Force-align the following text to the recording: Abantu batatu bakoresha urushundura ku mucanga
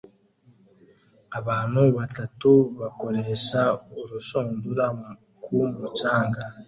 Abantu 1.39 1.81
batatu 1.97 2.51
bakoresha 2.79 3.61
urushundura 3.99 4.85
ku 5.43 5.55
mucanga 5.79 6.41